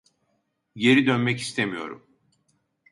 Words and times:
Geri 0.75 1.05
dönmek 1.05 1.39
istemiyorum. 1.39 2.07